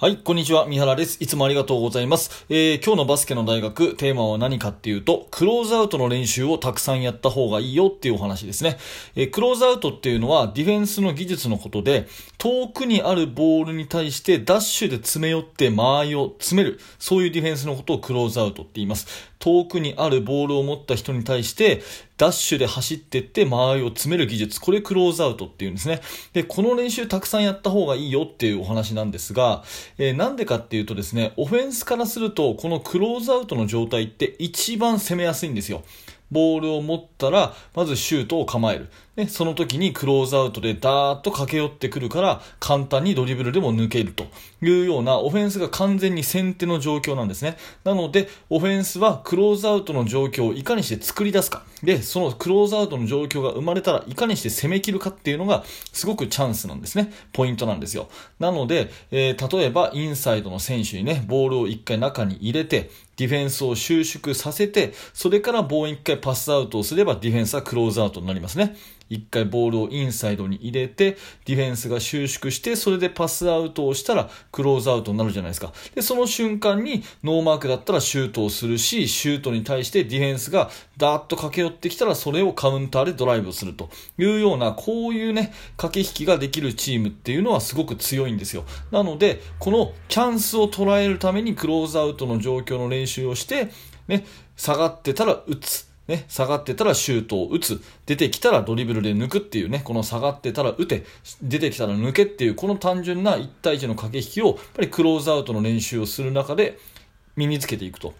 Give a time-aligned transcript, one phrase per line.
[0.00, 0.68] はい、こんにちは。
[0.68, 1.18] 三原です。
[1.20, 2.46] いつもありがとうございます。
[2.48, 8.78] えー、今日のバスケの大学、テーマは何かっていうと、クローズアウトの練習をたくさんやった方がいいよっていうお話ですね。
[9.16, 12.06] えー、クローズアウトっていうのは、ディフェンスの技術のことで、
[12.38, 16.78] 遠くにあるボールに対してダッシュで詰め寄って間合いを詰める。
[17.00, 19.08] そういうディフェンスのことをクローズアウトって言います。
[19.40, 21.82] 遠くにあるボールを持った人に対して、
[22.16, 24.60] ダッシュで走ってって間合いを詰める技術。
[24.60, 26.00] これクローズアウトっていうんですね。
[26.32, 29.64] で、この練習たくさんやった方がいいよっていうお話なんですが、
[29.98, 35.82] えー、なんでかっていうとですね、オフェンスからすると、このクローズアウトの状態って一番攻めやすいんですよ。
[36.30, 38.88] ボールを持ったら、まずシュートを構える。
[39.18, 44.26] ね、その時にクローズアウトでダーッと駆け寄ってくるから、簡単にドリブルでも抜けると
[44.62, 47.56] いうような、オフェンスが完全に先手の状況なんですね。
[47.82, 51.64] なので、オフェンスはクローズアウトの状況をいかにして作り出すか。
[51.82, 57.12] で、そのクローズアウトの状況が生まれたらいかにして攻め切るかっていうのが、すごくチャンスなんですね。
[57.32, 58.08] ポイントなんですよ。
[58.38, 68.76] なので、えー、例えば、インサイドの選手にね、ボールを一回中に入れて、ディフェンスを収縮させて、それからボーン一回パスアウトをすればディフェンスはクローズアウトになりますね。
[69.10, 75.72] 一回ボールをインサイドに入れて、ディフェンスが収縮して、それでパスアウトをしたらクローズアウトになるじゃないですか。
[75.94, 88.64] で、その瞬間にノーマークだったらシュートをするし、シュートに対してディフェンスがダーッと駆け寄ってきたらそれをカウンターでドライブをするというような、こういうね、駆け引きができるチームっていうのはすごく強いんですよ。
[88.90, 93.70] なので、このチャンスを捉えるためにクローズアウトの状況の練習をして、
[94.06, 95.87] ね、下がってたら打つ。
[96.08, 97.82] ね、下がってたらシュートを打つ。
[98.06, 101.04] 出てきたらドリブルで抜くっていうね、この下がってたら打て、
[101.42, 106.78] 出てきたら抜けっていう、この単純な1対1の駆け引きを、やっぱりクローズアウトの練習をする中で
[107.36, 108.14] 身につけていくと。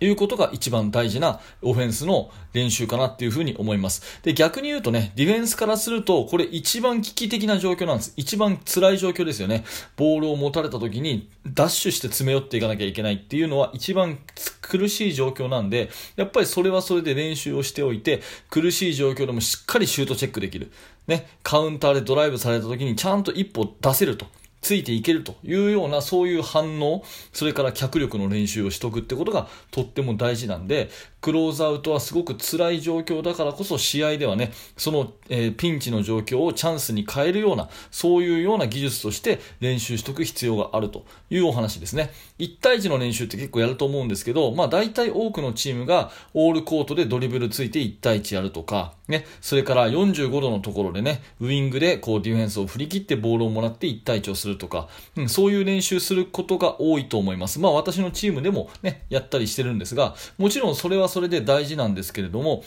[0.00, 4.20] いうことが一番大事なオフェンスの練習かなっていうふうに思います。
[4.22, 8.14] で、逆に言うとね、ディフェンスからすると、これ一番危機的な状況なんです。
[8.16, 9.64] 一番辛い状況ですよね。
[9.96, 14.18] ボールを持たれた時に、ダッシュして詰め寄っていかなきゃいけないっていうのは一番
[14.62, 20.70] 苦しい状況なんで、やっぱりそれはそれで練習をしておいて、苦しい状況でもしっかりシュートチェックできる。
[21.06, 24.26] ね、カウンターでドライブされた時にちゃんと一歩出せると。
[24.60, 30.90] ついていけるというようなそういう反応、それから脚力の練習をしとくってことがとっても大事なんで、
[31.20, 42.10] クローズアウトはすごく辛い状況だからこそ試合ではね、その、えー、ピンチの状況をチャンスに変えるような、そういうような技術として練習しとく必要があるというお話ですね。
[42.38, 57.60] 1対1の練習って結構やると思うんですけど、まあ大体多くのチームがオールコートでドリブルついて1対1やるとか、ね、それから45度のところでね、ウイングでこうディフェンスを振り切ってボールをもらって1対1をするとか、うん、そういう練習することが多いと思います。
[57.60, 62.64] まあ私のチームでもね、やったりしてるんですが、もちろんそれはそれで大事なんですけれども、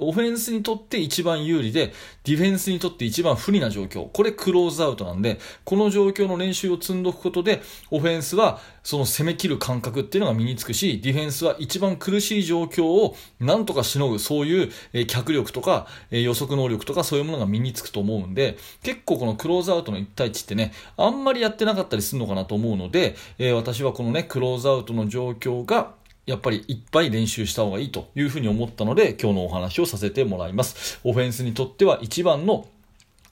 [0.00, 1.92] オフェンスにとって一番有利で、
[2.24, 4.08] ディフェンスにとって一番不利な状況。
[4.12, 25.94] これクローズアウトなんで、この状況の練習を積んどくことで、オフェンスはその攻め切る感覚っていうのが身につくし、ディフェンスは一番苦しい状況をなんとかしのぐ、そういう、え脚力とか、え予測能力とかそういうものが身につくと思うんで、結構このクローズアウトの1対1ってね、あんまりやってなかったりするのかなと思うので、え私はこのね、クローズアウトの状況が、
[26.26, 31.00] やっぱりいっぱい練習した方がいいというふうに思ったので、今日のお話をさせてもらいます。
[31.04, 32.66] オフェンスにとっては一番の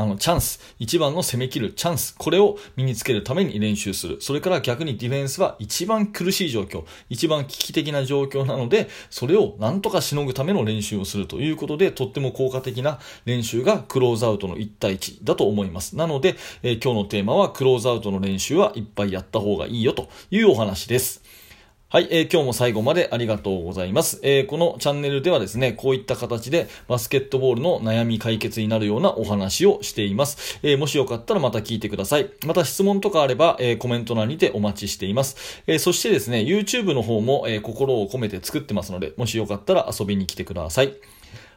[0.00, 0.74] あの、チャンス。
[0.78, 2.14] 一番の攻め切るチャンス。
[2.16, 4.16] これを身につけるために練習する。
[4.22, 6.84] それから逆にディフェンスは一番苦しい状況。
[7.10, 15.96] 一番危機的な状況なので、それをなんとかしのぐための練習をするということで、とっても効果的な練習がクローズアウトの1対1だと思います。
[15.96, 21.22] なので、えー、今日のテーマはクローズアウトの練習はいっぱいやった方がいいよというお話です。
[21.92, 24.20] はい、えー、今日も最後までありがとうございます。
[24.22, 30.60] えー、このチャンネルではですね、こういった形でバスケットボールの悩み解決になるようなお話をしています。
[30.62, 32.30] えー、もしよかったらまた聞いてください。
[32.46, 35.64] また質問とかあれば、えコメント欄にてお待ちしています。
[35.66, 40.94] えそしてですね、YouTube の方も、え心を込めて作ってますので、もしよかったら遊びに来てください。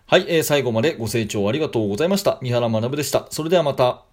[0.08, 2.40] はい、え最後までご清聴ありがとうございました。
[2.42, 3.28] 三原学でした。
[3.30, 4.13] それではまた。